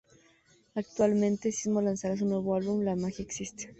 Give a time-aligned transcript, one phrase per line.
[0.73, 3.69] Actualmente, Sismo lanzará su nuevo álbum, La Magia Existe.